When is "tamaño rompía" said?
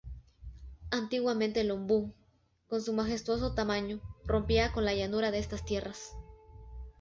3.53-4.71